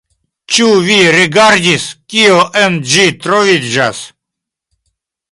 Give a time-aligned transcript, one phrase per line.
[0.53, 4.01] Ĉu vi rigardis, kio en ĝi troviĝas?